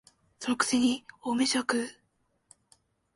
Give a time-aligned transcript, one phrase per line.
[0.39, 1.87] その癖に大飯を食う